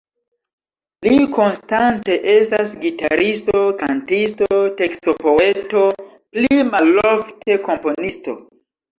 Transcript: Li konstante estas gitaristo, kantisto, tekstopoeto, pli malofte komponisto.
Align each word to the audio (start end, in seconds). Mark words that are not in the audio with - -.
Li 1.07 1.25
konstante 1.33 2.15
estas 2.35 2.71
gitaristo, 2.85 3.59
kantisto, 3.81 4.47
tekstopoeto, 4.79 5.83
pli 6.39 6.57
malofte 6.71 7.59
komponisto. 7.69 8.35